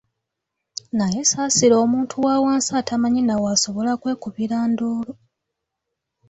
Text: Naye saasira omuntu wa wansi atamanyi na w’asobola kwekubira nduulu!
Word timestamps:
Naye 0.97 1.21
saasira 1.31 1.75
omuntu 1.85 2.15
wa 2.25 2.35
wansi 2.43 2.71
atamanyi 2.81 3.21
na 3.25 3.35
w’asobola 3.43 3.91
kwekubira 4.01 4.57
nduulu! 4.71 5.13